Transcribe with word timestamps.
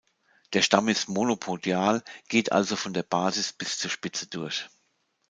Der 0.53 0.63
Stamm 0.63 0.87
ist 0.87 1.09
monopodial, 1.09 2.01
geht 2.27 2.51
also 2.51 2.75
von 2.75 2.91
der 2.91 3.03
Basis 3.03 3.53
bis 3.53 3.77
zur 3.77 3.91
Spitze 3.91 4.25
durch. 4.25 4.67